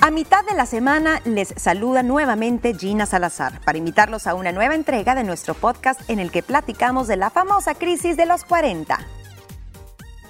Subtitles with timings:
[0.00, 4.76] A mitad de la semana les saluda nuevamente Gina Salazar para invitarlos a una nueva
[4.76, 8.96] entrega de nuestro podcast en el que platicamos de la famosa crisis de los 40.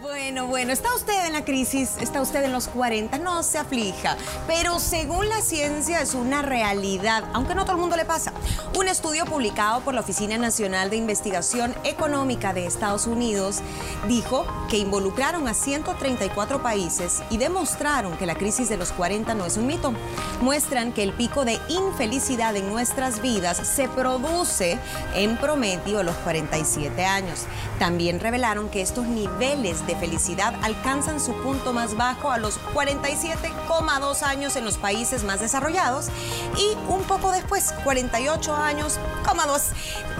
[0.08, 4.16] Bueno, bueno, está usted en la crisis, está usted en los 40, no se aflija,
[4.46, 8.32] pero según la ciencia es una realidad, aunque no todo el mundo le pasa.
[8.74, 13.60] Un estudio publicado por la Oficina Nacional de Investigación Económica de Estados Unidos
[14.08, 19.44] dijo que involucraron a 134 países y demostraron que la crisis de los 40 no
[19.44, 19.92] es un mito.
[20.40, 24.78] Muestran que el pico de infelicidad en nuestras vidas se produce
[25.14, 27.44] en promedio a los 47 años.
[27.78, 34.22] También revelaron que estos niveles de felicidad alcanzan su punto más bajo a los 47,2
[34.22, 36.08] años en los países más desarrollados
[36.56, 38.98] y un poco después, 48 años,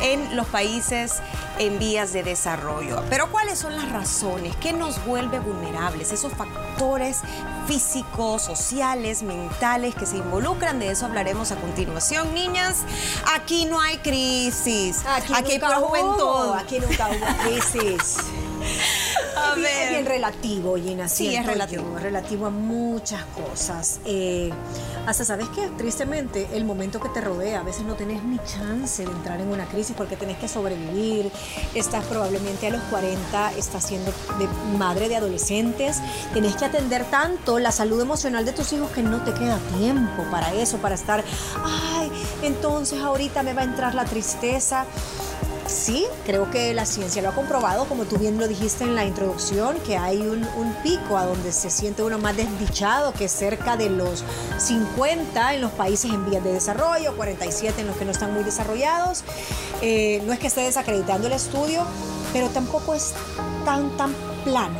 [0.00, 1.16] en los países
[1.58, 3.02] en vías de desarrollo.
[3.10, 4.54] Pero ¿cuáles son las razones?
[4.56, 6.12] ¿Qué nos vuelve vulnerables?
[6.12, 7.18] Esos factores
[7.66, 10.78] físicos, sociales, mentales que se involucran.
[10.78, 12.84] De eso hablaremos a continuación, niñas.
[13.34, 15.02] Aquí no hay crisis.
[15.06, 16.54] Aquí, hay pura juventud.
[16.56, 18.18] Aquí nunca hubo crisis.
[19.38, 19.66] A ver.
[19.66, 21.08] Es bien relativo, Gina.
[21.08, 21.84] Sí, es relativo.
[21.92, 24.00] yo, relativo a muchas cosas.
[24.04, 24.50] Eh,
[25.06, 25.68] hasta, ¿sabes qué?
[25.76, 29.48] Tristemente, el momento que te rodea, a veces no tenés ni chance de entrar en
[29.48, 31.30] una crisis porque tenés que sobrevivir.
[31.74, 35.98] Estás probablemente a los 40, estás siendo de madre de adolescentes.
[36.34, 40.24] Tenés que atender tanto la salud emocional de tus hijos que no te queda tiempo
[40.30, 41.24] para eso, para estar,
[41.64, 42.10] ay,
[42.42, 44.84] entonces ahorita me va a entrar la tristeza.
[45.68, 49.04] Sí, creo que la ciencia lo ha comprobado, como tú bien lo dijiste en la
[49.04, 50.46] introducción, que hay un,
[50.82, 54.24] pico a donde se siente uno más desdichado, que cerca de los
[54.56, 58.44] 50 en los países en vías de desarrollo, 47 en los que no están muy
[58.44, 59.24] desarrollados.
[59.82, 61.82] Eh, no es que esté desacreditando el estudio,
[62.32, 63.12] pero tampoco es
[63.66, 64.78] tan, tan plano,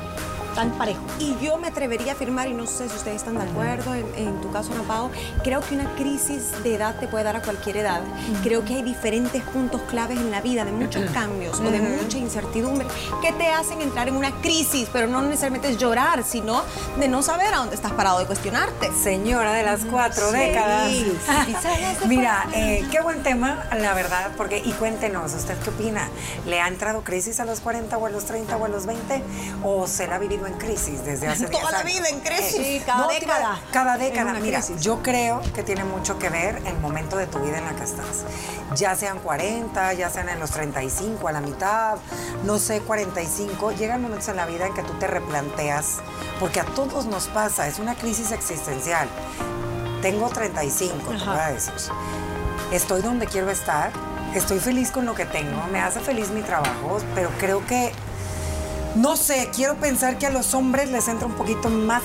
[0.59, 1.01] tan parejo.
[1.21, 4.05] Y yo me atrevería a afirmar, y no sé si ustedes están de acuerdo, en,
[4.17, 5.09] en tu caso, Ana Pao,
[5.45, 8.01] creo que una crisis de edad te puede dar a cualquier edad.
[8.43, 12.19] Creo que hay diferentes puntos claves en la vida, de muchos cambios o de mucha
[12.19, 12.89] incertidumbre,
[13.23, 16.63] que te hacen entrar en una crisis, pero no necesariamente es llorar, sino
[16.99, 18.91] de no saber a dónde estás parado, de cuestionarte.
[19.01, 20.37] Señora de las cuatro Sí.
[20.39, 20.91] décadas.
[22.09, 26.09] Mira, eh, qué buen tema, la verdad, porque, y cuéntenos, ¿usted qué opina?
[26.47, 29.23] ¿Le ha entrado crisis a los 40 o a los 30 o a los 20?
[29.63, 31.93] ¿O se la ha vivido en crisis desde hace 10 Toda la años?
[31.95, 32.57] vida en crisis.
[32.57, 33.61] Sí, cada No, década.
[33.73, 34.35] Cada década.
[34.35, 34.83] Mira, crisis.
[34.83, 37.85] yo creo que tiene mucho que ver el momento de tu vida en la que
[37.85, 38.25] estás.
[38.75, 41.97] Ya sean 40, ya sean en los 35, a la mitad,
[42.45, 43.73] no sé, 45.
[43.73, 45.97] Llegan momentos en la vida en que tú te replanteas,
[46.41, 49.09] porque a todos nos pasa, es una crisis existencial.
[50.03, 51.73] Tengo 35, te voy a decir.
[52.73, 53.91] Estoy donde quiero estar,
[54.35, 57.93] estoy feliz con lo que tengo, me hace feliz mi trabajo, pero creo que,
[58.99, 62.03] no sé, quiero pensar que a los hombres les entra un poquito más,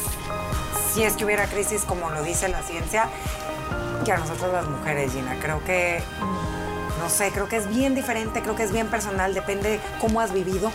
[0.94, 3.10] si es que hubiera crisis como lo dice la ciencia,
[4.06, 5.36] que a nosotros las mujeres, Gina.
[5.42, 6.04] Creo que,
[7.02, 10.32] no sé, creo que es bien diferente, creo que es bien personal, depende cómo has
[10.34, 10.72] vivido,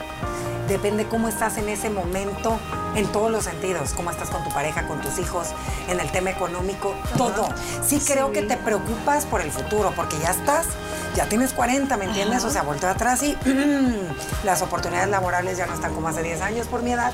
[0.66, 2.58] depende cómo estás en ese momento,
[2.96, 5.48] en todos los sentidos, cómo estás con tu pareja, con tus hijos,
[5.88, 7.48] en el tema económico, todo.
[7.86, 10.66] Sí creo que te preocupas por el futuro, porque ya estás,
[11.14, 12.44] ya tienes 40, ¿me entiendes?
[12.44, 13.36] O sea, volteo atrás y
[14.44, 17.12] las oportunidades laborales ya no están como hace 10 años por mi edad.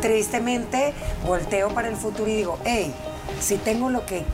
[0.00, 2.94] Tristemente, volteo para el futuro y digo, hey,
[3.40, 4.24] si tengo lo que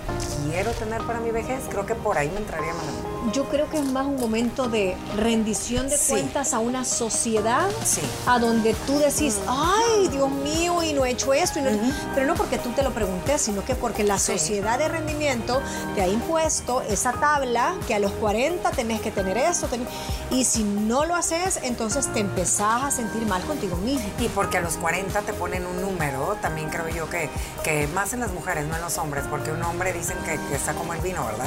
[0.51, 3.12] quiero tener para mi vejez, creo que por ahí me entraría más.
[3.33, 6.11] Yo creo que es más un momento de rendición de Sí.
[6.11, 8.01] cuentas a una sociedad Sí.
[8.27, 11.71] a donde tú decís, ay, Dios mío, y no he hecho esto, y no-
[12.15, 15.63] pero no porque tú te lo preguntes, sino que porque la sociedad de rendimiento
[15.95, 19.87] te ha impuesto esa tabla que a los 40 tenés que tener eso, ten-
[20.31, 24.09] y si no lo haces, entonces te empezás a sentir mal contigo mismo.
[24.19, 27.31] Y porque a los 40 te ponen un número, también creo yo que,
[27.63, 30.57] que más en las mujeres, no en los hombres, porque un hombre dicen que, que
[30.57, 31.47] está como el vino, ¿verdad?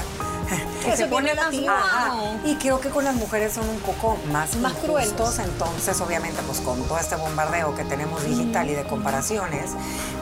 [0.86, 1.70] Eso es bien relativo.
[1.70, 2.14] Ajá.
[2.44, 4.74] Y creo que con las mujeres son un poco más, Más
[5.40, 9.72] entonces obviamente pues con todo este bombardeo que tenemos digital y de comparaciones,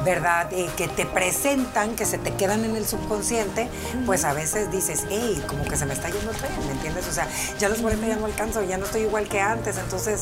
[0.04, 0.52] ¿verdad?
[0.52, 3.70] Eh, que te presentan, que se te quedan en el subconsciente,
[4.06, 7.08] pues a veces dices, hey, como que se me está yendo el tren, ¿me entiendes?
[7.08, 7.28] O sea,
[7.60, 10.22] ya los 40 ya no alcanzo, ya no estoy igual que antes, entonces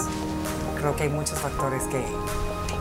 [0.79, 2.03] creo que hay muchos factores que...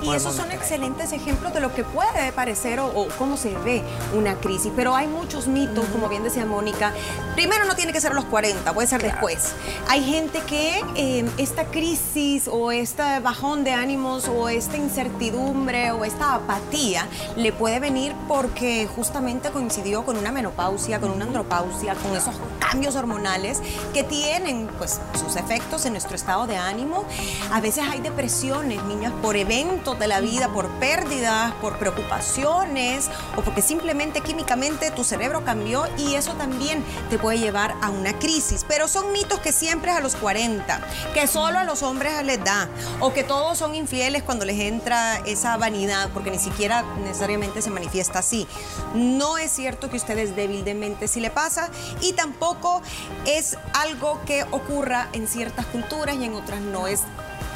[0.02, 3.82] Y esos son excelentes ejemplos de lo que puede parecer o, o cómo se ve
[4.16, 4.72] una crisis.
[4.74, 6.92] Pero hay muchos mitos, como bien decía Mónica.
[7.34, 9.52] Primero no tiene que ser a los 40, puede ser después.
[9.88, 16.04] Hay gente que eh, esta crisis o este bajón de ánimos o esta incertidumbre o
[16.04, 17.06] esta apatía
[17.36, 22.96] le puede venir porque justamente coincidió con una menopausia, con una andropausia, con esos cambios
[22.96, 23.60] hormonales
[23.92, 27.04] que tienen pues sus efectos en nuestro estado de ánimo.
[27.52, 33.42] A veces hay depresiones, niñas, por eventos de la vida por pérdidas, por preocupaciones o
[33.42, 38.64] porque simplemente químicamente tu cerebro cambió y eso también te puede llevar a una crisis.
[38.66, 40.80] Pero son mitos que siempre es a los 40,
[41.14, 42.68] que solo a los hombres les da
[43.00, 47.70] o que todos son infieles cuando les entra esa vanidad, porque ni siquiera necesariamente se
[47.70, 48.46] manifiesta así.
[48.94, 50.70] No es cierto que usted es débil de
[51.08, 51.68] si le pasa
[52.00, 52.82] y tampoco
[53.26, 56.86] es algo que ocurra en ciertas culturas y en otras no.
[56.86, 57.02] Es,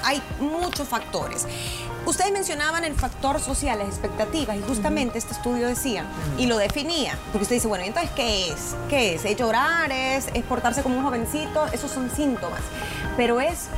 [0.03, 1.47] hay muchos factores.
[2.07, 6.05] Ustedes mencionaban el factor social, las expectativas, y justamente este estudio decía,
[6.37, 8.77] y lo definía, porque usted dice, bueno, ¿y entonces qué es?
[8.91, 9.25] ¿Qué es?
[9.25, 9.91] ¿Es llorar?
[9.91, 11.67] ¿Es, es portarse como un jovencito?
[11.73, 12.61] Esos son síntomas.
[13.17, 13.69] Pero es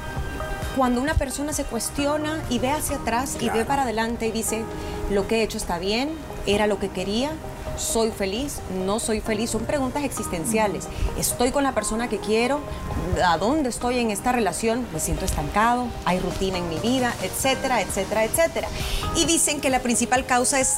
[0.76, 4.64] cuando una persona se cuestiona y ve hacia atrás y ve para adelante y dice,
[5.11, 6.11] lo que he hecho está bien,
[6.46, 7.31] era lo que quería,
[7.76, 10.88] soy feliz, no soy feliz, son preguntas existenciales.
[11.19, 12.61] Estoy con la persona que quiero,
[13.25, 17.81] a dónde estoy en esta relación, me siento estancado, hay rutina en mi vida, etcétera,
[17.81, 18.69] etcétera, etcétera.
[19.17, 20.76] Y dicen que la principal causa es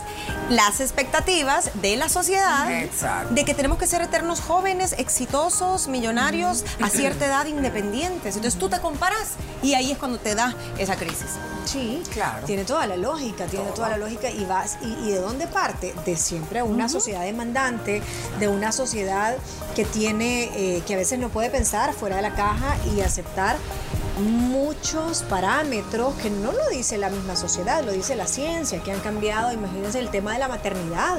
[0.48, 3.34] las expectativas de la sociedad Exacto.
[3.34, 8.36] de que tenemos que ser eternos jóvenes, exitosos, millonarios, a cierta edad independientes.
[8.36, 11.38] Entonces tú te comparas y ahí es cuando te da esa crisis.
[11.68, 12.46] Sí, Claro.
[12.46, 13.74] Tiene toda la lógica, tiene Todo.
[13.74, 18.02] toda la lógica y vas y, y de dónde parte de siempre una sociedad demandante,
[18.40, 19.36] de una sociedad
[19.76, 23.56] que tiene eh, que a veces no puede pensar fuera de la caja y aceptar
[24.18, 29.00] muchos parámetros que no lo dice la misma sociedad, lo dice la ciencia, que han
[29.00, 31.18] cambiado, imagínense el tema de la maternidad.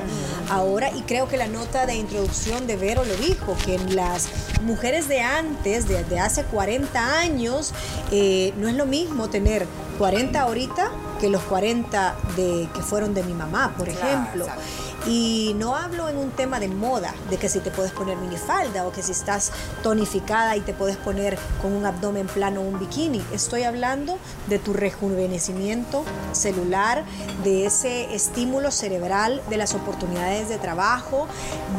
[0.49, 4.27] Ahora, y creo que la nota de introducción de Vero lo dijo, que las
[4.63, 7.73] mujeres de antes, de, de hace 40 años,
[8.11, 9.65] eh, no es lo mismo tener
[9.97, 14.45] 40 ahorita que los 40 de, que fueron de mi mamá, por Claro, ejemplo.
[14.45, 14.61] exacto.
[15.09, 18.85] Y no hablo en un tema de moda, de que si te puedes poner minifalda
[18.85, 19.51] o que si estás
[19.81, 23.19] tonificada y te puedes poner con un abdomen plano un bikini.
[23.33, 27.05] Estoy hablando de tu rejuvenecimiento celular,
[27.43, 31.25] de ese estímulo cerebral, de las oportunidades de trabajo,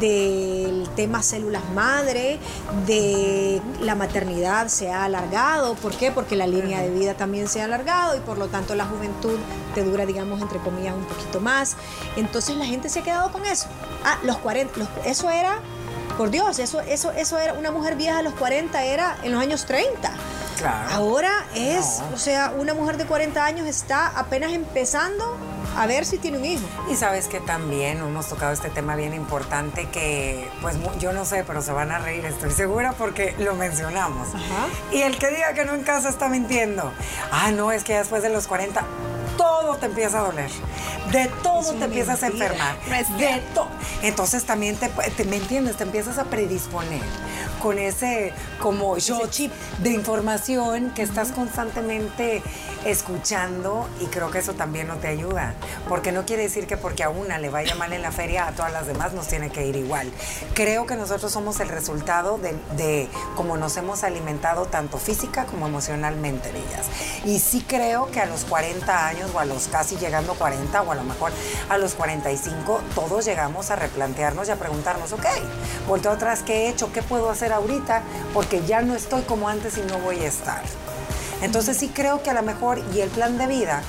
[0.01, 2.37] del tema células madre,
[2.85, 5.75] de la maternidad se ha alargado.
[5.75, 6.11] ¿Por qué?
[6.11, 9.39] Porque la línea de vida también se ha alargado y por lo tanto la juventud
[9.71, 11.75] te dura, digamos, entre comillas, un poquito más.
[12.15, 13.67] Entonces la gente se ha quedado con eso.
[14.05, 15.59] Ah, los 40, los- eso era,
[16.17, 19.41] por Dios, eso, eso, eso era, una mujer vieja a los 40 era en los
[19.41, 20.11] años 30.
[20.57, 20.89] Claro.
[20.91, 22.15] Ahora es, No.
[22.15, 25.35] o sea, una mujer de 40 años está apenas empezando
[25.75, 26.61] a ver si tiene un hijo.
[26.91, 31.43] Y sabes que también hemos tocado este tema bien importante que, pues yo no sé,
[31.47, 34.27] pero se van a reír, estoy segura, porque lo mencionamos.
[34.35, 34.67] Ajá.
[34.91, 36.91] Y el que diga que no en casa está mintiendo.
[37.31, 38.83] Ah, no, es que después de los 40
[39.37, 40.49] todo te empieza a doler.
[41.11, 42.75] De todo te empiezas a enfermar.
[43.17, 43.67] De todo.
[44.01, 45.77] Entonces también te, te- ¿me entiendes?
[45.77, 47.01] Te empiezas a predisponer
[47.61, 49.51] con ese como shot chip.
[49.79, 52.41] de información que estás constantemente
[52.85, 55.53] escuchando y creo que eso también no te ayuda,
[55.87, 58.51] porque no quiere decir que porque a una le vaya mal en la feria, a
[58.53, 60.11] todas las demás nos tiene que ir igual.
[60.53, 65.67] Creo que nosotros somos el resultado de, de cómo nos hemos alimentado tanto física como
[65.67, 66.87] emocionalmente, ellas.
[67.25, 70.91] Y sí creo que a los 40 años o a los casi llegando 40 o
[70.91, 71.31] a lo mejor
[71.69, 75.25] a los 45, todos llegamos a replantearnos y a preguntarnos, ok,
[75.87, 76.91] volteo atrás, ¿qué he hecho?
[76.91, 78.03] ¿Qué puedo hacer ahorita?
[78.33, 80.61] Porque ya no estoy como antes y no voy a estar.
[81.41, 83.81] Entonces sí creo que a lo mejor, y el plan de vida,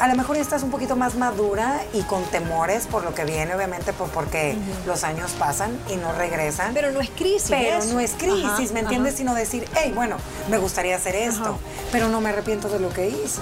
[0.00, 3.54] a lo mejor estás un poquito más madura y con temores por lo que viene,
[3.54, 4.56] obviamente, por, porque
[4.86, 6.72] los años pasan y no regresan.
[6.74, 7.48] Pero no es crisis.
[7.50, 7.92] Pero eso.
[7.94, 9.12] no es crisis, Ajá, ¿me entiendes?
[9.14, 9.18] ajá.
[9.18, 10.16] Sino decir, hey, bueno,
[10.50, 11.56] me gustaría hacer esto, Ajá.
[11.92, 13.40] pero no me arrepiento de lo que hice.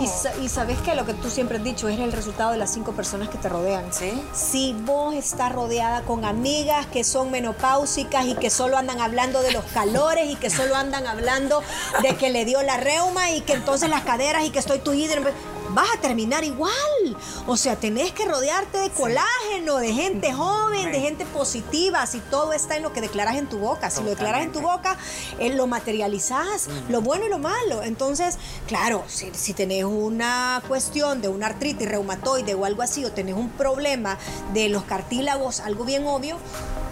[0.00, 2.58] Y, sa- y sabes que lo que tú siempre has dicho es el resultado de
[2.58, 3.84] las cinco personas que te rodean.
[3.92, 4.22] Sí.
[4.34, 9.52] Si vos estás rodeada con amigas que son menopáusicas y que solo andan hablando de
[9.52, 11.62] los calores y que solo andan hablando
[12.02, 15.14] de que le dio la reuma y que entonces las caderas y que estoy tullida,
[15.76, 16.72] vas a terminar igual.
[17.46, 22.06] O sea, tenés que rodearte de colágeno, de gente joven, de gente positiva.
[22.06, 24.62] Si todo está en lo que declaras en tu boca, si lo declaras en tu
[24.62, 24.96] boca,
[25.38, 27.82] eh, lo materializás, lo bueno y lo malo.
[27.82, 33.12] Entonces, claro, si, si tenés una cuestión de una artritis reumatoide o algo así, o
[33.12, 34.16] tenés un problema
[34.54, 36.38] de los cartílagos, algo bien obvio,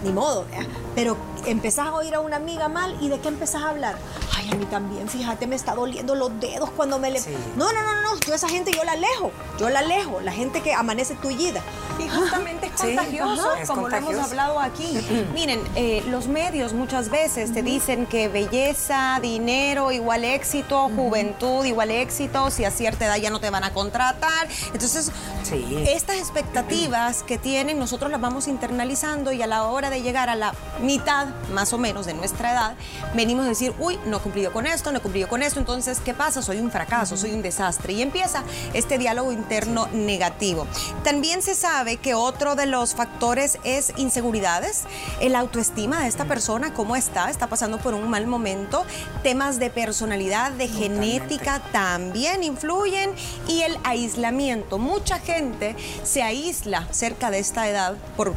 [0.04, 0.66] ni modo, ¿verdad?
[0.94, 3.96] pero empezás a oír a una amiga mal y de qué empezás a hablar.
[4.36, 7.18] Ay, a mí también, fíjate, me está doliendo los dedos cuando me le...
[7.18, 7.34] Sí.
[7.56, 10.60] No, no, no, no, yo esa gente yo la alejo, yo la alejo, la gente
[10.60, 11.62] que amanece tullida.
[11.98, 13.54] Y justamente es contagioso.
[13.54, 14.98] Es como lo hemos hablado aquí.
[15.32, 21.90] Miren, eh, los medios muchas veces te dicen que belleza, dinero igual éxito, juventud igual
[21.90, 24.48] éxito, si a cierta edad ya no te van a contratar.
[24.72, 25.10] Entonces,
[25.42, 25.84] Sí.
[25.88, 30.34] estas expectativas que tienen, nosotros las vamos internalizando y a la hora de llegar a
[30.36, 32.74] la mitad más o menos de nuestra edad,
[33.14, 36.00] venimos a decir, uy, no he cumplido con esto, no he cumplido con esto, entonces,
[36.04, 36.42] ¿qué pasa?
[36.42, 37.92] Soy un fracaso, soy un desastre.
[37.92, 40.66] Y empieza este diálogo interno negativo.
[41.02, 44.84] También se sabe que otro de los factores es inseguridades,
[45.20, 48.84] el autoestima de esta persona, cómo está, está pasando por un mal momento,
[49.22, 53.10] temas de personalidad, de genética también influyen
[53.46, 54.78] y el aislamiento.
[54.78, 58.34] Mucha gente se aísla cerca de esta edad por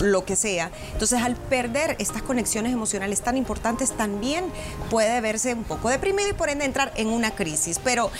[0.00, 0.70] lo que sea.
[0.92, 4.44] Entonces, al perder estas conexiones emocionales tan importantes, también
[4.90, 7.78] puede verse un poco deprimido y por ende entrar en una crisis.
[7.82, 8.10] Pero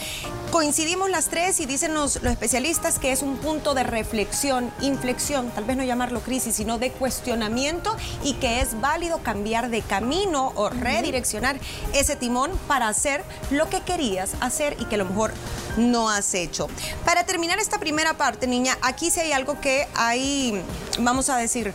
[0.51, 5.51] coincidimos las tres y dicen los, los especialistas que es un punto de reflexión, inflexión,
[5.51, 10.53] tal vez no llamarlo crisis, sino de cuestionamiento y que es válido cambiar de camino
[10.55, 11.59] o redireccionar
[11.93, 15.33] ese timón para hacer lo que querías hacer y que a lo mejor
[15.77, 16.69] no has hecho.
[17.05, 20.63] Para terminar esta primera parte, niña, aquí sí hay algo que hay,
[21.01, 21.73] vamos a decir,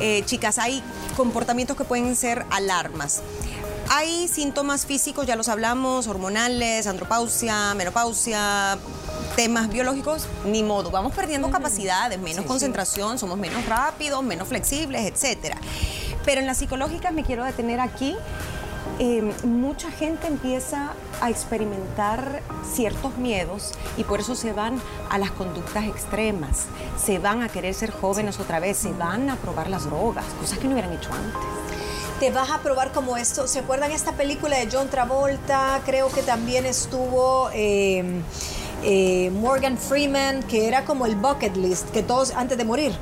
[0.00, 0.82] eh, chicas, hay
[1.16, 3.22] comportamientos que pueden ser alarmas.
[3.90, 8.78] Hay síntomas físicos, ya los hablamos, hormonales, andropausia, menopausia,
[9.36, 15.58] temas biológicos, ni modo, vamos perdiendo capacidades, menos concentración, somos menos rápidos, menos flexibles, etcétera.
[16.24, 18.16] Pero en las psicológicas me quiero detener aquí.
[19.00, 25.32] Eh, mucha gente empieza a experimentar ciertos miedos y por eso se van a las
[25.32, 29.84] conductas extremas, se van a querer ser jóvenes otra vez, se van a probar las
[29.84, 31.42] drogas, cosas que no hubieran hecho antes
[32.20, 33.48] te vas a probar como esto.
[33.48, 35.80] ¿Se acuerdan esta película de John Travolta?
[35.84, 37.50] Creo que también estuvo...
[37.52, 38.22] Eh,
[38.86, 42.92] eh, Morgan Freeman, que era como el bucket list, que todos antes de morir,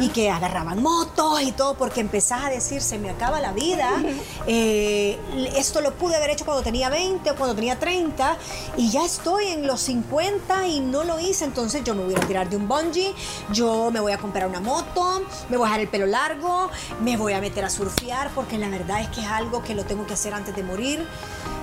[0.00, 3.90] y que agarraban motos y todo, porque empezás a decir, se me acaba la vida,
[4.46, 5.18] eh,
[5.56, 8.36] esto lo pude haber hecho cuando tenía 20 o cuando tenía 30,
[8.76, 12.20] y ya estoy en los 50 y no lo hice, entonces yo me voy a
[12.20, 13.14] tirar de un bungee,
[13.50, 16.68] yo me voy a comprar una moto, me voy a dejar el pelo largo,
[17.02, 19.84] me voy a meter a surfear, porque la verdad es que es algo que lo
[19.84, 21.06] tengo que hacer antes de morir.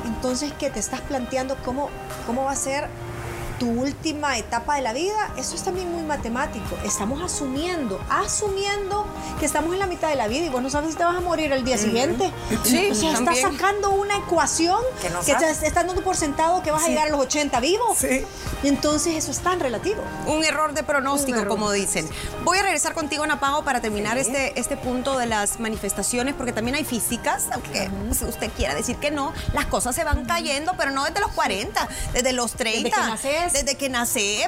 [0.06, 1.90] Entonces, ¿qué te estás planteando cómo,
[2.26, 2.90] cómo va a ser
[3.60, 6.78] tu última etapa de la vida, eso es también muy matemático.
[6.86, 9.06] Estamos asumiendo, asumiendo
[9.40, 11.16] que estamos en la mitad de la vida y vos no sabes si te vas
[11.16, 12.32] a morir el día siguiente.
[12.64, 16.86] Sí, o sea, estás sacando una ecuación que, no estás, dando por sentado que vas
[16.86, 17.98] a llegar a los 80 vivos.
[17.98, 18.26] Sí.
[18.64, 20.02] Y entonces eso es tan relativo.
[20.26, 22.08] Un error de pronóstico, como dicen.
[22.44, 26.76] Voy a regresar contigo, Napago, para terminar este, este punto de las manifestaciones, porque también
[26.76, 30.92] hay físicas, aunque si usted quiera decir que no, las cosas se van cayendo, pero
[30.92, 32.90] no desde los 40, desde los 30.
[32.90, 33.47] Desde que nace,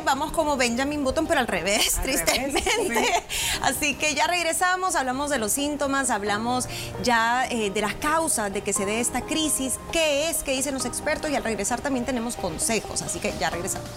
[0.03, 3.13] vamos como Benjamin Button, pero al revés, tristemente.
[3.62, 6.68] Así que ya regresamos, hablamos de los síntomas, hablamos
[7.03, 10.74] ya eh, de las causas de que se dé esta crisis, qué es, qué dicen
[10.74, 13.89] los expertos y al regresar también tenemos consejos, así que ya regresamos.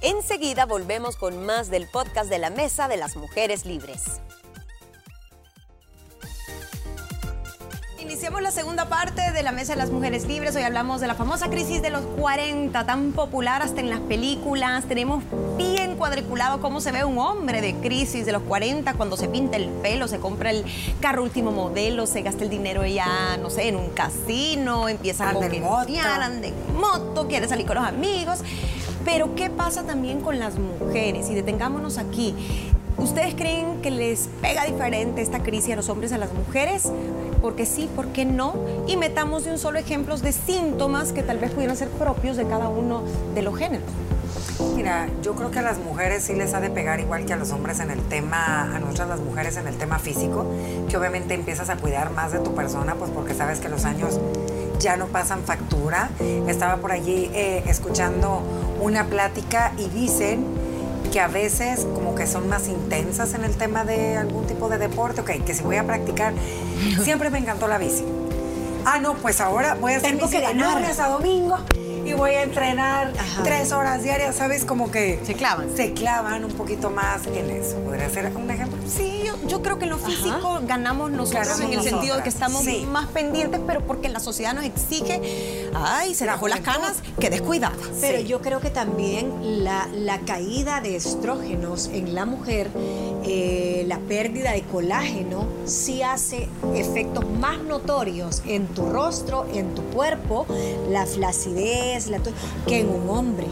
[0.00, 4.02] Enseguida volvemos con más del podcast de la Mesa de las Mujeres Libres.
[8.02, 10.56] Iniciamos la segunda parte de la Mesa de las Mujeres Libres.
[10.56, 14.86] Hoy hablamos de la famosa crisis de los 40, tan popular hasta en las películas.
[14.86, 15.22] Tenemos
[15.56, 19.56] bien cuadriculado cómo se ve un hombre de crisis de los 40 cuando se pinta
[19.56, 20.64] el pelo, se compra el
[21.00, 25.34] carro último modelo, se gasta el dinero ya, no sé, en un casino, empieza a
[25.34, 28.40] coquetear, anda en moto, quiere salir con los amigos.
[29.04, 31.30] Pero ¿qué pasa también con las mujeres?
[31.30, 32.34] Y detengámonos aquí.
[32.96, 36.90] ¿Ustedes creen que les pega diferente esta crisis a los hombres y a las mujeres?
[37.42, 38.54] Porque sí, ¿por qué no?
[38.86, 42.46] Y metamos de un solo ejemplos de síntomas que tal vez pudieran ser propios de
[42.46, 43.02] cada uno
[43.34, 43.90] de los géneros.
[44.76, 47.36] Mira, yo creo que a las mujeres sí les ha de pegar igual que a
[47.36, 50.46] los hombres en el tema, a nosotras las mujeres en el tema físico,
[50.88, 54.18] que obviamente empiezas a cuidar más de tu persona, pues porque sabes que los años
[54.78, 56.10] ya no pasan factura.
[56.48, 58.42] Estaba por allí eh, escuchando
[58.80, 60.44] una plática y dicen
[61.12, 64.78] que a veces como que son más intensas en el tema de algún tipo de
[64.78, 66.32] deporte, ok, que si voy a practicar,
[67.04, 68.04] siempre me encantó la bici.
[68.84, 70.82] Ah, no, pues ahora voy a hacer Tengo que ganar.
[70.98, 71.58] a domingo
[72.04, 73.12] y voy a entrenar
[73.44, 74.64] tres horas diarias, ¿sabes?
[74.64, 75.20] Como que...
[75.24, 75.68] Se clavan.
[75.76, 77.76] Se clavan un poquito más en eso.
[77.76, 78.78] ¿Podría ser un ejemplo?
[78.88, 82.64] Sí, yo, creo que en lo físico ganamos nosotros en el sentido de que estamos
[82.88, 87.74] más pendientes, pero porque la sociedad nos exige, ay, se dejó las canas, que descuidada.
[88.00, 92.70] Pero yo creo que también la, la caída de estrógenos en la mujer,
[93.24, 99.82] eh, la pérdida de colágeno, sí hace efectos más notorios en tu rostro, en tu
[99.84, 100.46] cuerpo,
[100.88, 102.10] la flacidez,
[102.66, 103.46] que en un hombre.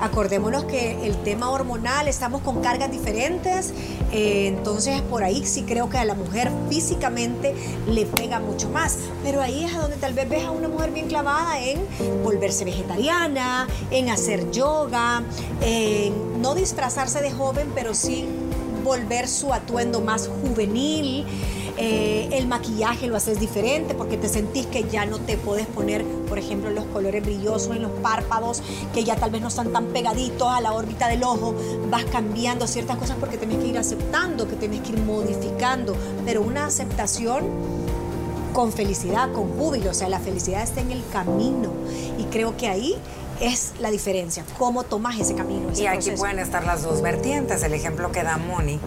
[0.00, 3.72] Acordémonos que el tema hormonal, estamos con cargas diferentes,
[4.12, 7.54] eh, entonces por ahí sí creo que a la mujer físicamente
[7.88, 11.08] le pega mucho más, pero ahí es donde tal vez ves a una mujer bien
[11.08, 11.80] clavada en
[12.22, 15.22] volverse vegetariana, en hacer yoga,
[15.60, 18.26] en no disfrazarse de joven, pero sí
[18.84, 21.24] volver su atuendo más juvenil.
[21.76, 26.04] Eh, el maquillaje lo haces diferente porque te sentís que ya no te puedes poner,
[26.28, 28.62] por ejemplo, los colores brillosos en los párpados,
[28.92, 31.54] que ya tal vez no están tan pegaditos a la órbita del ojo,
[31.90, 36.42] vas cambiando ciertas cosas porque tenés que ir aceptando, que tenés que ir modificando, pero
[36.42, 37.44] una aceptación
[38.52, 41.70] con felicidad, con júbilo, o sea, la felicidad está en el camino.
[42.18, 42.94] Y creo que ahí
[43.40, 45.68] es la diferencia, cómo tomas ese camino.
[45.76, 47.62] y aquí pueden estar las dos vertientes.
[47.62, 48.80] El ejemplo que da Moni,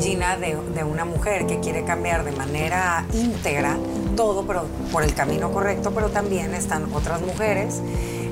[0.00, 3.76] Gina, de, de, una mujer que quiere cambiar de manera íntegra
[4.18, 7.80] todo, pero por el camino correcto, pero también están otras mujeres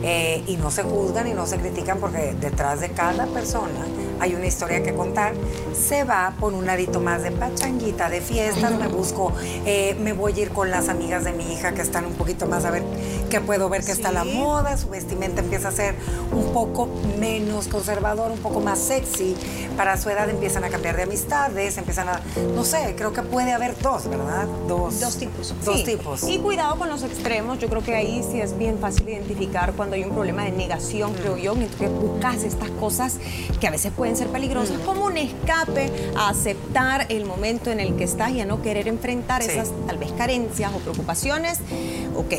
[0.02, 3.86] eh, y no se juzgan y no se critican porque detrás de cada persona
[4.18, 5.34] hay una historia que contar,
[5.74, 9.32] se va por un ladito más de pachanguita, de fiestas, me busco,
[9.64, 12.46] eh, me voy a ir con las amigas de mi hija que están un poquito
[12.46, 12.82] más a ver
[13.30, 15.94] qué puedo ver que está la moda, su vestimenta empieza a ser
[16.32, 16.88] un poco
[17.18, 19.36] menos conservador, un poco más sexy,
[19.76, 22.20] para su edad empiezan a cambiar de amistades, empiezan a,
[22.54, 24.46] no sé, creo que puede haber dos, ¿verdad?
[24.66, 25.00] Dos.
[25.00, 25.54] Dos tipos.
[25.64, 26.22] Dos tipos.
[26.24, 29.96] Y cuidado con los extremos, yo creo que ahí sí es bien fácil identificar cuando
[29.96, 33.16] hay un problema de negación, creo yo, que buscas estas cosas
[33.60, 37.96] que a veces pueden ser peligrosas, como un escape a aceptar el momento en el
[37.96, 41.58] que estás y a no querer enfrentar esas tal vez carencias o preocupaciones.
[42.16, 42.34] Ok,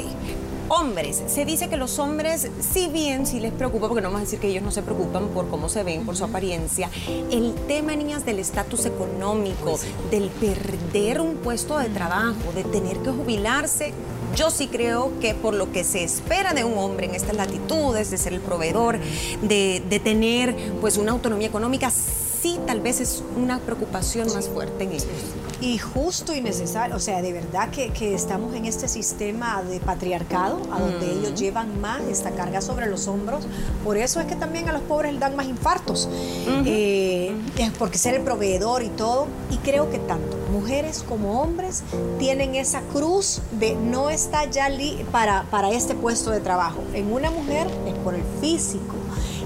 [0.69, 1.23] hombres.
[1.27, 4.39] Se dice que los hombres, si bien si les preocupa, porque no vamos a decir
[4.39, 6.89] que ellos no se preocupan por cómo se ven, por su apariencia,
[7.31, 9.79] el tema, niñas, del estatus económico,
[10.11, 13.93] del perder un puesto de trabajo, de tener que jubilarse,
[14.35, 18.11] yo sí creo que por lo que se espera de un hombre en estas latitudes,
[18.11, 18.99] de ser el proveedor,
[19.41, 24.91] de, tener pues una autonomía económica, sí tal vez es una preocupación más fuerte en
[24.91, 25.07] ellos.
[25.59, 30.61] Y justo y necesario, o sea, de verdad que, estamos en este sistema de patriarcado,
[30.71, 33.47] a donde ellos llevan más esta carga sobre los hombros.
[33.83, 36.07] Por eso es que también a los pobres les dan más infartos,
[36.65, 37.35] eh,
[37.79, 39.27] porque ser el proveedor y todo.
[39.49, 41.83] Y creo que tanto mujeres como hombres
[42.19, 44.67] tienen esa cruz de no estar ya
[45.11, 46.83] para, para este puesto de trabajo.
[46.93, 48.95] En una mujer es por el físico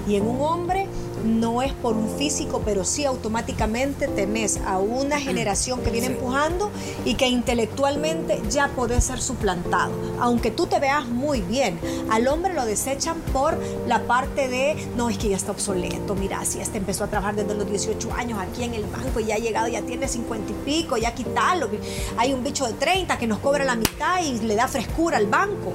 [0.08, 0.88] y en un hombre
[1.24, 6.70] no es por un físico, pero sí automáticamente tenés a una generación que viene empujando
[7.04, 9.92] y que intelectualmente ya puede ser suplantado.
[10.20, 11.78] Aunque tú te veas muy bien,
[12.10, 16.44] al hombre lo desechan por la parte de, no, es que ya está obsoleto, mira,
[16.44, 19.36] si este empezó a trabajar desde los 18 años aquí en el banco y ya
[19.36, 21.68] ha llegado, ya tiene 50 y pico, ya quitarlo.
[22.16, 25.26] Hay un bicho de 30 que nos cobra la mitad y le da frescura al
[25.26, 25.72] banco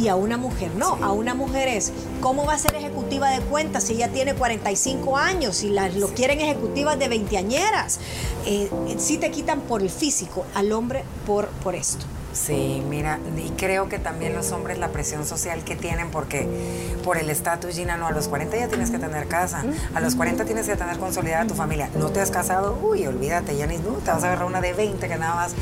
[0.00, 0.98] y a una mujer no.
[1.02, 5.16] A una mujer es, ¿cómo va a ser ejecutiva de cuentas si ella tiene 45
[5.16, 8.00] años y lo quieren ejecutivas de veinteañeras?
[8.46, 12.06] Eh, sí te quitan por el físico, al hombre por, por esto.
[12.32, 16.46] Sí, mira, y creo que también los hombres la presión social que tienen, porque
[17.02, 19.64] por el estatus, Gina, no, a los 40 ya tienes que tener casa,
[19.94, 23.56] a los 40 tienes que tener consolidada tu familia, no te has casado, uy, olvídate,
[23.56, 25.54] ya ni no, te vas a agarrar una de 20 que nada más,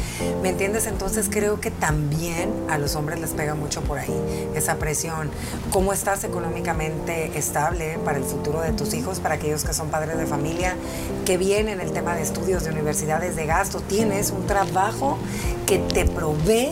[0.42, 0.86] ¿me entiendes?
[0.86, 5.30] Entonces creo que también a los hombres les pega mucho por ahí esa presión.
[5.72, 10.18] ¿Cómo estás económicamente estable para el futuro de tus hijos, para aquellos que son padres
[10.18, 10.74] de familia,
[11.24, 13.80] que vienen el tema de estudios, de universidades, de gasto?
[13.80, 15.18] Tienes un trabajo
[15.66, 16.67] que te provee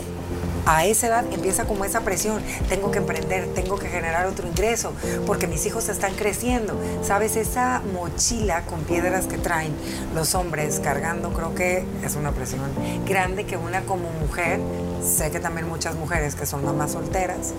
[0.67, 4.91] a esa edad empieza como esa presión, tengo que emprender, tengo que generar otro ingreso,
[5.25, 6.73] porque mis hijos están creciendo.
[7.01, 7.37] ¿Sabes?
[7.37, 9.71] Esa mochila con piedras que traen
[10.13, 12.61] los hombres cargando, creo que es una presión
[13.07, 14.59] grande que una como mujer,
[15.01, 17.53] sé que también muchas mujeres que son mamás solteras,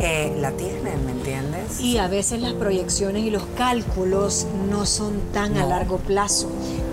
[0.00, 1.80] eh, la tienen, ¿me entiendes?
[1.80, 6.50] Y a veces las proyecciones y los cálculos no son tan a largo plazo.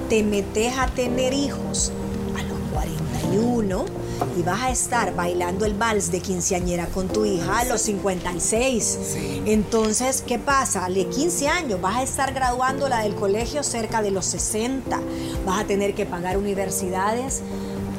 [0.10, 1.92] Te metes a tener hijos
[2.38, 4.05] a los 41
[4.38, 9.00] y vas a estar bailando el vals de quinceañera con tu hija a los 56.
[9.46, 10.88] Entonces, ¿qué pasa?
[10.90, 15.00] De 15 años vas a estar graduándola del colegio cerca de los 60.
[15.46, 17.42] Vas a tener que pagar universidades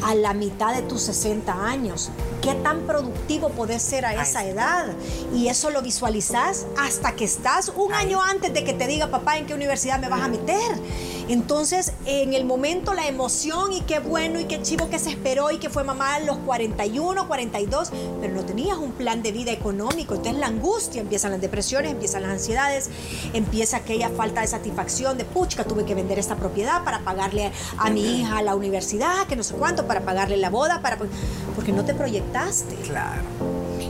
[0.02, 2.10] a la mitad de tus 60 años.
[2.42, 4.86] ¿Qué tan productivo podés ser a esa edad?
[5.34, 9.38] Y eso lo visualizás hasta que estás un año antes de que te diga papá
[9.38, 10.80] en qué universidad me vas a meter.
[11.28, 15.50] Entonces, en el momento, la emoción y qué bueno y qué chivo que se esperó
[15.50, 19.50] y que fue mamá a los 41, 42, pero no tenías un plan de vida
[19.50, 20.14] económico.
[20.14, 22.90] Entonces, la angustia, empiezan las depresiones, empiezan las ansiedades,
[23.32, 27.90] empieza aquella falta de satisfacción de pucha, tuve que vender esta propiedad para pagarle a
[27.90, 30.96] mi hija a la universidad, que no sé cuánto, para pagarle la boda, para
[31.54, 32.74] porque no te proyectaste.
[32.76, 33.22] Claro.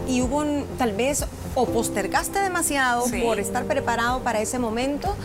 [0.08, 1.24] Y hubo un, tal vez
[1.56, 5.16] o postergaste demasiado por estar preparado para ese momento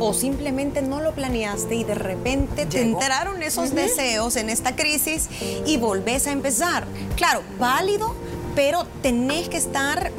[0.00, 5.28] o simplemente no lo planeaste y de repente te enteraron esos deseos en esta crisis
[5.64, 6.86] y volvés a empezar.
[7.16, 8.14] Claro, válido,
[8.54, 10.10] pero tenés que estar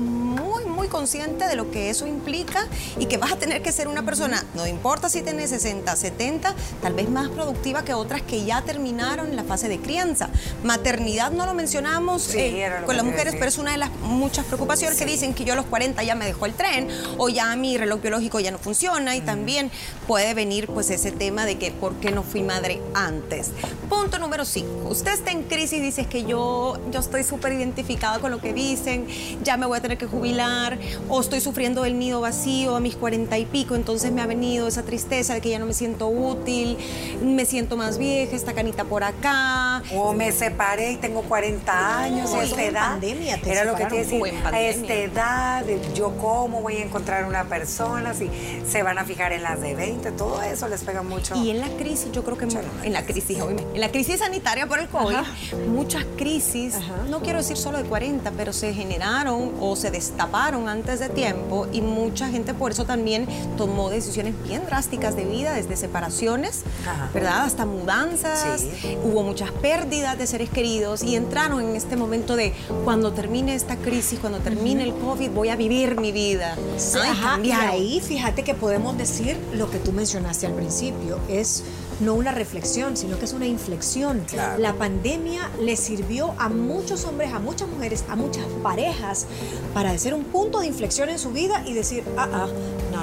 [0.88, 2.66] muy consciente de lo que eso implica
[2.98, 6.56] y que vas a tener que ser una persona, no importa si tienes 60, 70,
[6.82, 10.30] tal vez más productiva que otras que ya terminaron la fase de crianza.
[10.64, 14.98] Maternidad no lo mencionamos eh, con las mujeres, pero es una de las muchas preocupaciones
[14.98, 17.78] que dicen que yo a los 40 ya me dejó el tren o ya mi
[17.78, 19.72] reloj biológico ya no funciona y también
[20.08, 23.52] puede venir pues ese tema de que por qué no fui madre antes.
[23.90, 24.88] Punto número 5.
[24.88, 28.54] Usted está en crisis y dice que yo, yo estoy súper identificada con lo que
[28.54, 29.08] dicen,
[29.44, 30.77] ya me voy a tener que jubilar
[31.10, 34.68] o estoy sufriendo el nido vacío a mis 40 y pico, entonces me ha venido
[34.68, 36.78] esa tristeza de que ya no me siento útil,
[37.24, 39.82] me siento más vieja, esta canita por acá.
[39.94, 42.90] O me separé y tengo 40 años, a esta edad.
[42.92, 47.26] pandemia te era lo que te decía, a esta edad, yo cómo voy a encontrar
[47.26, 48.30] una persona, si
[48.68, 51.36] se van a fijar en las de 20, todo eso les pega mucho.
[51.36, 54.68] Y en la crisis, yo creo que Mucho en la crisis, en la crisis sanitaria
[54.68, 55.34] por el COVID, Ajá.
[55.68, 57.04] muchas crisis, Ajá.
[57.10, 61.68] no quiero decir solo de 40, pero se generaron o se destaparon antes de tiempo
[61.72, 63.28] y mucha gente por eso también
[63.58, 67.10] tomó decisiones bien drásticas de vida, desde separaciones, Ajá.
[67.14, 67.44] ¿verdad?
[67.44, 68.98] Hasta mudanzas, Sí.
[69.04, 72.54] hubo muchas pérdidas de seres queridos y entraron en este momento de
[72.84, 76.56] cuando termine esta crisis, cuando termine el COVID, voy a vivir mi vida.
[76.78, 81.64] Sí, ajá, y ahí fíjate que podemos decir lo que tú mencionaste al principio, es
[82.00, 84.26] no una reflexión, sino que es una inflexión.
[84.30, 84.62] Claro.
[84.62, 89.26] La pandemia le sirvió a muchos hombres, a muchas mujeres, a muchas parejas
[89.74, 92.48] para hacer un punto de inflexión en su vida y decir, ah, ah,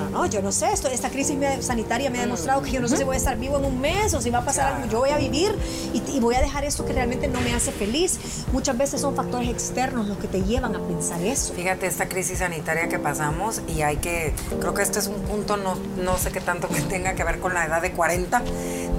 [0.00, 2.70] no, no, no, yo no sé, esto, esta crisis me- sanitaria me ha demostrado que
[2.70, 4.44] yo no sé si voy a estar vivo en un mes o si va a
[4.44, 5.54] pasar algo, yo voy a vivir
[5.92, 8.18] y, y voy a dejar esto que realmente no me hace feliz.
[8.52, 11.54] Muchas veces son factores externos los que te llevan a pensar eso.
[11.54, 15.56] Fíjate esta crisis sanitaria que pasamos y hay que, creo que este es un punto,
[15.56, 18.42] no, no sé qué tanto que tenga que ver con la edad de 40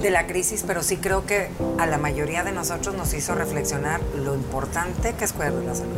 [0.00, 4.00] de la crisis, pero sí creo que a la mayoría de nosotros nos hizo reflexionar
[4.16, 5.96] lo importante que es cuidar de la salud.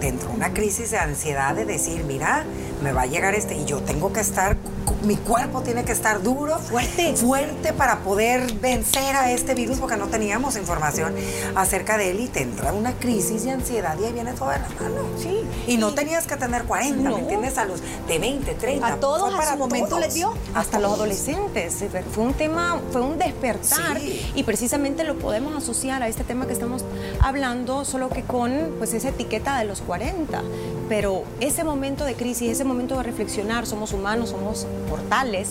[0.00, 2.44] Dentro de una crisis de ansiedad de decir, mira,
[2.82, 4.56] me va a llegar este y yo tengo que estar,
[5.04, 7.14] mi cuerpo tiene que estar duro, Fuerte.
[7.16, 11.14] fuerte para poder vencer a este virus porque no teníamos información
[11.54, 14.58] acerca de él y te entra una crisis de ansiedad y ahí viene todo de
[14.58, 15.02] la mano.
[15.20, 15.40] Sí.
[15.66, 17.16] Y no tenías que tener 40, No.
[17.16, 17.58] ¿me entiendes?
[17.58, 18.86] A los de 20, 30.
[18.86, 20.00] A todos a para su momento todos.
[20.02, 20.34] les dio.
[20.54, 21.84] hasta los adolescentes.
[22.12, 24.30] Fue un tema, fue un despertar Sí.
[24.34, 26.84] y precisamente lo podemos asociar a este tema que estamos
[27.20, 30.42] hablando, solo que con pues esa etiqueta de los 40.
[30.88, 35.50] Pero ese momento de crisis, ese momento de reflexionar, somos humanos, somos portales,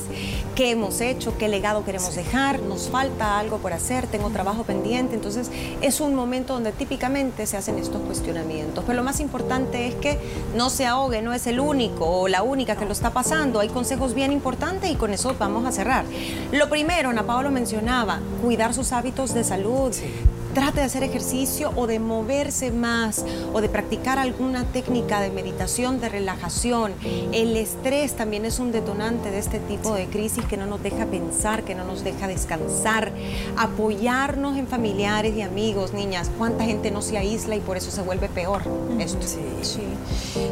[0.55, 1.37] ¿qué hemos hecho?
[1.37, 2.59] ¿Qué legado queremos dejar?
[2.59, 4.07] ¿Nos falta algo por hacer?
[4.07, 5.15] ¿Tengo trabajo pendiente?
[5.15, 5.49] Entonces
[5.81, 8.83] es un momento donde típicamente se hacen estos cuestionamientos.
[8.85, 10.19] Pero lo más importante es que
[10.55, 13.59] no se ahogue, no es el único o la única que lo está pasando.
[13.59, 16.05] Hay consejos bien importantes y con eso vamos a cerrar.
[16.51, 19.93] Lo primero, Ana Paula lo mencionaba, cuidar sus hábitos de salud.
[20.53, 26.01] Trate de hacer ejercicio o de moverse más o de practicar alguna técnica de meditación,
[26.01, 26.93] de relajación.
[27.31, 31.05] El estrés también es un detonante de este tipo de crisis que no nos deja
[31.05, 33.13] pensar, que no nos deja descansar.
[33.55, 36.29] Apoyarnos en familiares y amigos, niñas.
[36.37, 38.63] ¿Cuánta gente no se aísla y por eso se vuelve peor
[38.99, 39.25] esto?
[39.25, 39.81] Sí,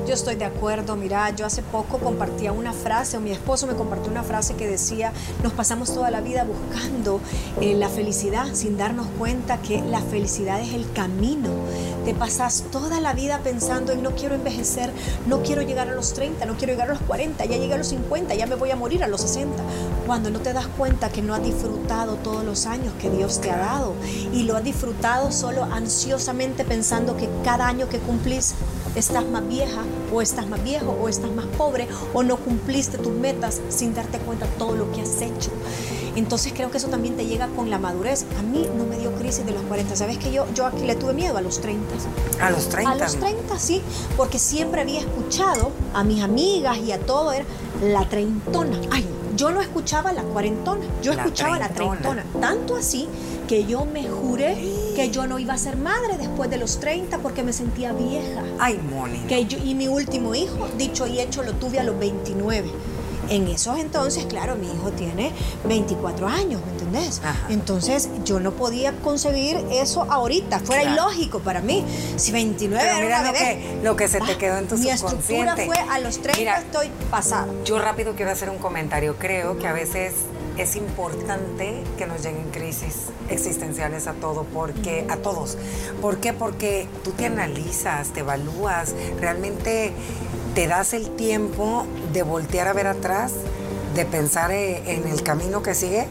[0.08, 0.96] yo estoy de acuerdo.
[0.96, 4.68] Mira, yo hace poco compartía una frase, o mi esposo me compartió una frase que
[4.68, 5.12] decía,
[5.44, 7.20] nos pasamos toda la vida buscando
[7.60, 11.50] eh, la felicidad sin darnos cuenta que la felicidad es el camino.
[12.06, 14.92] Te pasas toda la vida pensando en no quiero envejecer,
[15.28, 17.78] no quiero llegar a los 30, no quiero llegar a los 40, ya llegué a
[17.78, 19.62] los 50, ya me voy a morir a los 60.
[20.06, 23.52] Cuando no te das cuenta que no has disfrutado todos los años que Dios te
[23.52, 23.94] ha dado
[24.34, 28.56] y lo has disfrutado solo ansiosamente pensando que cada año que cumplís
[28.96, 33.14] estás más vieja o estás más viejo o estás más pobre o no cumpliste tus
[33.14, 35.52] metas sin darte cuenta de todo lo que has hecho.
[36.16, 38.26] Entonces creo que eso también te llega con la madurez.
[38.40, 39.96] A mí no me dio crisis de los 40.
[39.96, 41.86] ¿Sabes que yo, yo aquí le tuve miedo a los 30?
[42.42, 42.92] A los 30.
[42.92, 43.82] A los 30, sí,
[44.18, 47.46] porque siempre había escuchado a mis amigas y a todo, era
[47.82, 48.80] la treintona.
[48.92, 52.24] Ay, yo no escuchaba la cuarentona, yo La escuchaba la treintona.
[52.24, 52.42] treintona.
[52.42, 53.08] Tanto así
[53.48, 54.58] que yo me juré
[55.00, 58.44] que yo no iba a ser madre después de los 30 porque me sentía vieja.
[58.60, 59.20] Ay, Moni.
[59.28, 62.70] Que yo- y mi último hijo, dicho y hecho, lo tuve a los 29.
[63.30, 65.32] En esos entonces, claro, mi hijo tiene
[65.66, 67.22] 24 años, ¿me entendés?
[67.24, 67.46] Ajá.
[67.50, 71.12] Entonces yo no podía concebir eso ahorita, fuera Claro.
[71.12, 71.86] ilógico para mí.
[72.18, 73.60] Si 29 Pero era mira una lo bebé.
[73.62, 75.20] que, lo que se te Ah, quedó en tu Mi estructura
[75.56, 75.66] subconsciente.
[75.68, 77.48] fue a los 30 Mira, estoy pasada.
[77.66, 79.16] Yo rápido quiero hacer un comentario.
[79.20, 80.14] Creo que a veces
[80.60, 85.58] es importante que nos lleguen crisis existenciales a todo, porque a todos.
[86.02, 86.34] ¿Por qué?
[86.34, 89.94] Porque tú te analizas, te evalúas, realmente
[90.56, 93.34] te das el tiempo de voltear a ver atrás
[93.96, 96.08] de pensar eh, en el camino que sigue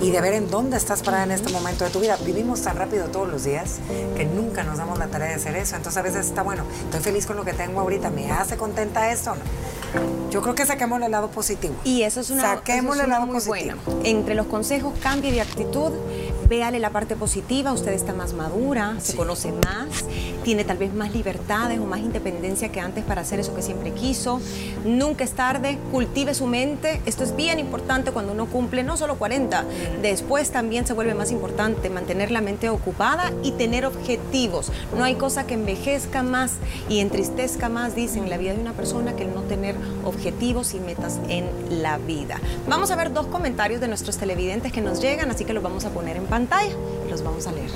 [0.00, 2.16] y de ver en dónde estás parada en este momento de tu vida.
[2.24, 3.80] Vivimos tan rápido todos los días
[4.16, 5.76] que nunca nos damos la tarea de hacer eso.
[5.76, 9.12] Entonces a veces está bueno, estoy feliz con lo que tengo ahorita, ¿me hace contenta
[9.12, 9.34] esto?
[10.30, 11.74] Yo creo que saquemos el lado positivo.
[11.84, 13.80] Y eso es una, Saquemos eso es el lado muy positivo.
[13.84, 14.00] buena.
[14.08, 15.90] Entre los consejos, cambie de actitud,
[16.50, 19.16] véale la parte positiva, usted está más madura, se Sí.
[19.16, 20.04] conoce más,
[20.42, 23.92] tiene tal vez más libertades o más independencia que antes para hacer eso que siempre
[23.92, 24.40] quiso.
[24.84, 27.00] Nunca es tarde, cultive su mente.
[27.06, 29.64] Esto es bien importante cuando uno cumple no solo 40,
[30.02, 34.72] después también se vuelve más importante mantener la mente ocupada y tener objetivos.
[34.98, 36.54] No hay cosa que envejezca más
[36.88, 40.80] y entristezca más, dicen, la vida de una persona que el no tener objetivos y
[40.80, 41.46] metas en
[41.80, 42.40] la vida.
[42.68, 45.84] Vamos a ver dos comentarios de nuestros televidentes que nos llegan, así que los vamos
[45.84, 46.39] a poner en pantalla
[47.08, 47.70] los vamos a leer.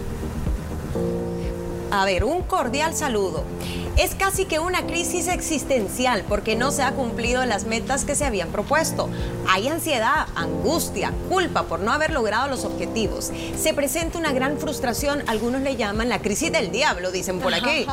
[1.90, 3.44] A ver, un cordial saludo.
[3.96, 8.24] Es casi que una crisis existencial porque no se ha cumplido las metas que se
[8.24, 9.08] habían propuesto.
[9.48, 13.30] Hay ansiedad, angustia, culpa por no haber logrado los objetivos.
[13.56, 17.86] Se presenta una gran frustración, algunos le llaman la crisis del diablo, dicen por aquí.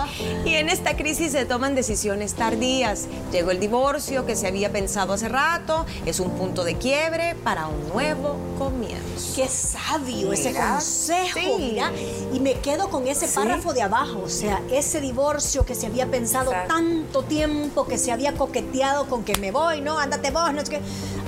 [0.44, 3.06] Y en esta crisis se toman decisiones tardías.
[3.32, 7.68] Llegó el divorcio que se había pensado hace rato, es un punto de quiebre para
[7.68, 9.36] un nuevo comienzo.
[9.36, 11.54] Qué sabio ese consejo, Sí.
[11.60, 11.92] mira.
[12.34, 13.36] Y me quedo con ese Sí.
[13.36, 16.73] párrafo de abajo, o sea, ese divorcio que se había pensado Exacto.
[16.73, 20.69] tanto tiempo, que se había coqueteado con que me voy, no, ándate vos, no es
[20.69, 20.80] que.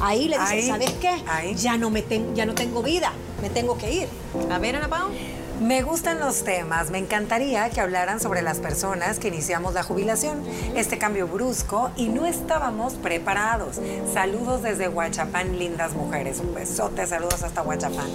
[0.02, 1.21] Ahí le dice, ¿sabes qué?
[1.28, 1.54] ahí.
[1.56, 4.08] Ya no me ten- ya no tengo vida, me tengo que ir.
[4.52, 5.10] A ver, Ana Pao.
[5.62, 6.89] Me gustan los temas.
[6.89, 10.41] Me encantaría que hablaran sobre las personas que iniciamos la jubilación,
[10.76, 13.80] este cambio brusco y no estábamos preparados.
[14.13, 16.39] Saludos desde Huachapán, lindas mujeres.
[16.39, 18.08] Un besote, saludos hasta Huachapán.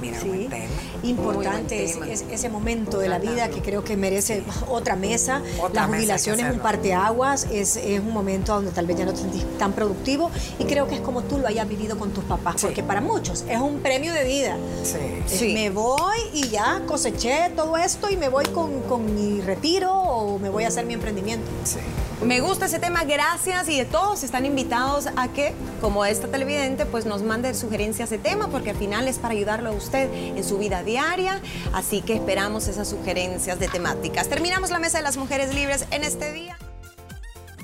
[0.00, 0.64] Mira, Sí, buen tema.
[1.02, 2.32] importante Muy buen es- tema.
[2.32, 5.42] es- ese momento de la vida que creo que merece otra mesa.
[5.62, 9.12] Otra la jubilación es un parteaguas, es, es un momento donde tal vez ya no
[9.12, 12.24] te sentís tan productivo y creo que es como tú lo hayas vivido con tus
[12.24, 12.66] papás, Sí.
[12.66, 14.56] porque para muchos es un premio de vida.
[14.84, 14.98] Sí.
[15.26, 15.54] Sí.
[15.54, 20.38] Me voy y ya coseché todo esto y me voy con, con mi retiro o
[20.38, 21.46] me voy a hacer mi emprendimiento.
[21.64, 21.78] Sí.
[22.24, 26.86] Me gusta ese tema, gracias y de todos están invitados a que, como esta televidente,
[26.86, 30.44] pues nos mande sugerencias de tema porque al final es para ayudarlo a usted en
[30.44, 31.40] su vida diaria,
[31.72, 34.28] así que esperamos esas sugerencias de temáticas.
[34.28, 36.56] Terminamos la mesa de las mujeres libres en este día.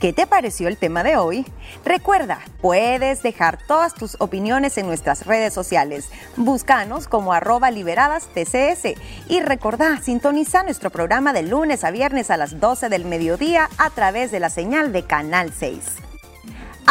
[0.01, 1.47] ¿Qué te pareció el tema de hoy?
[1.83, 6.11] Recuerda, puedes dejar todas tus opiniones en nuestras redes sociales.
[6.37, 8.99] Búscanos como arroba liberadas TCS
[9.29, 13.89] y recordá, sintoniza nuestro programa de lunes a viernes a las 12 del mediodía a
[13.91, 15.81] través de la señal de Canal 6.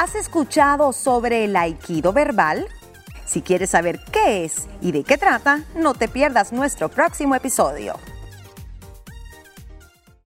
[0.04, 2.68] ¿Has escuchado sobre el aikido verbal?
[3.26, 7.94] Si quieres saber qué es y de qué trata, no te pierdas nuestro próximo episodio.